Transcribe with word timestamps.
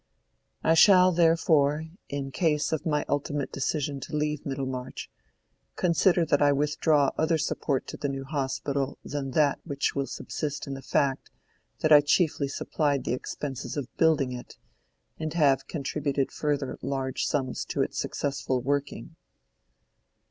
I 0.63 0.73
shall 0.73 1.11
therefore, 1.11 1.85
in 2.09 2.31
case 2.31 2.71
of 2.71 2.87
my 2.87 3.05
ultimate 3.07 3.51
decision 3.51 3.99
to 3.99 4.15
leave 4.15 4.47
Middlemarch, 4.47 5.11
consider 5.75 6.25
that 6.25 6.41
I 6.41 6.51
withdraw 6.51 7.11
other 7.19 7.37
support 7.37 7.85
to 7.85 7.97
the 7.97 8.09
New 8.09 8.23
Hospital 8.23 8.97
than 9.05 9.29
that 9.33 9.59
which 9.63 9.93
will 9.93 10.07
subsist 10.07 10.65
in 10.65 10.73
the 10.73 10.81
fact 10.81 11.29
that 11.81 11.91
I 11.91 12.01
chiefly 12.01 12.47
supplied 12.47 13.03
the 13.03 13.13
expenses 13.13 13.77
of 13.77 13.95
building 13.97 14.31
it, 14.31 14.57
and 15.19 15.35
have 15.35 15.67
contributed 15.67 16.31
further 16.31 16.79
large 16.81 17.25
sums 17.27 17.63
to 17.65 17.83
its 17.83 17.99
successful 17.99 18.59
working." 18.59 19.15